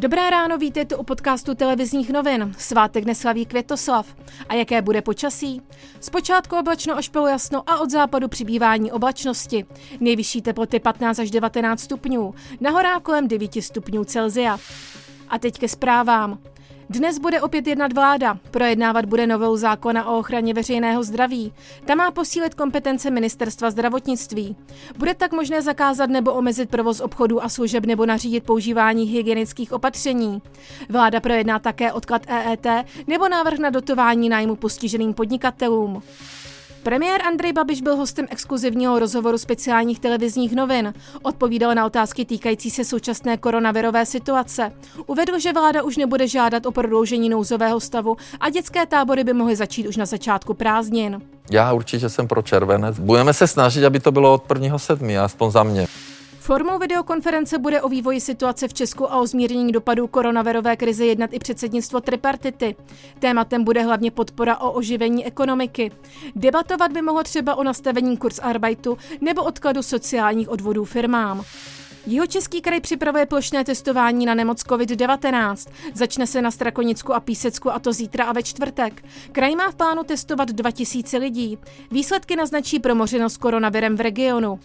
[0.00, 2.54] Dobré ráno, vítejte u podcastu televizních novin.
[2.58, 4.14] Svátek neslaví Květoslav.
[4.48, 5.62] A jaké bude počasí?
[6.00, 9.66] Zpočátku oblačno až polojasno a od západu přibývání oblačnosti.
[10.00, 14.58] Nejvyšší teploty 15 až 19 stupňů, na horách kolem 9 stupňů Celzia.
[15.28, 16.38] A teď ke zprávám.
[16.90, 18.38] Dnes bude opět jednat vláda.
[18.50, 21.52] Projednávat bude novou zákona o ochraně veřejného zdraví.
[21.84, 24.56] Ta má posílit kompetence ministerstva zdravotnictví.
[24.98, 30.42] Bude tak možné zakázat nebo omezit provoz obchodů a služeb nebo nařídit používání hygienických opatření.
[30.88, 32.66] Vláda projedná také odklad EET
[33.06, 36.02] nebo návrh na dotování nájmu postiženým podnikatelům.
[36.82, 40.94] Premiér Andrej Babiš byl hostem exkluzivního rozhovoru speciálních televizních novin.
[41.22, 44.72] Odpovídal na otázky týkající se současné koronavirové situace.
[45.06, 49.56] Uvedl, že vláda už nebude žádat o prodloužení nouzového stavu a dětské tábory by mohly
[49.56, 51.20] začít už na začátku prázdnin.
[51.50, 52.98] Já určitě jsem pro červenec.
[52.98, 54.78] Budeme se snažit, aby to bylo od 1.
[54.78, 55.18] 7.
[55.18, 55.86] aspoň za mě.
[56.50, 61.30] Formou videokonference bude o vývoji situace v Česku a o zmírnění dopadů koronavirové krize jednat
[61.32, 62.76] i předsednictvo tripartity.
[63.18, 65.92] Tématem bude hlavně podpora o oživení ekonomiky.
[66.36, 71.44] Debatovat by mohlo třeba o nastavení arbeitu nebo odkladu sociálních odvodů firmám.
[72.06, 75.70] Jihočeský kraj připravuje plošné testování na nemoc COVID-19.
[75.94, 79.04] Začne se na Strakonicku a Písecku a to zítra a ve čtvrtek.
[79.32, 81.58] Kraj má v plánu testovat 2000 lidí.
[81.90, 84.60] Výsledky naznačí promořenost koronavirem v regionu.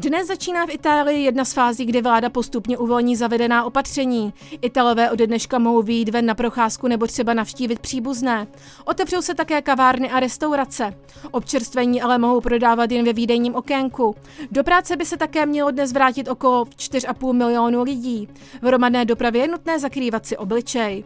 [0.00, 4.34] Dnes začíná v Itálii jedna z fází, kdy vláda postupně uvolní zavedená opatření.
[4.62, 8.46] Italové ode dneška mohou vyjít ven na procházku nebo třeba navštívit příbuzné.
[8.84, 10.94] Otevřou se také kavárny a restaurace.
[11.30, 14.16] Občerstvení ale mohou prodávat jen ve výdejním okénku.
[14.50, 18.28] Do práce by se také mělo dnes vrátit okolo 4,5 milionu lidí.
[18.62, 21.04] V hromadné dopravě je nutné zakrývat si obličej.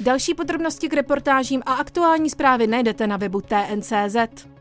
[0.00, 4.57] Další podrobnosti k reportážím a aktuální zprávy najdete na webu TNCZ.